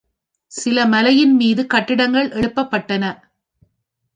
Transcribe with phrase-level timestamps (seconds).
[0.51, 3.03] சிறு மலையின்மீது கட்டிடங்கள் எழுப்பப்பட்டன.